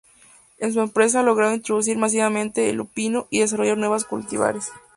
En 0.57 0.73
su 0.73 0.81
empresa 0.81 1.19
ha 1.19 1.23
logrado 1.23 1.53
introducir 1.53 1.95
masivamente 1.95 2.71
el 2.71 2.77
lupino 2.77 3.27
y 3.29 3.41
desarrollar 3.41 3.77
nuevos 3.77 4.03
cultivares. 4.03 4.71